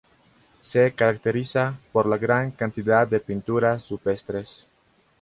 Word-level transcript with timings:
Se 0.61 0.93
caracteriza 0.95 1.77
por 1.91 2.07
la 2.07 2.17
gran 2.17 2.49
cantidad 2.49 3.07
de 3.07 3.19
pinturas 3.19 3.87
rupestres. 3.91 4.65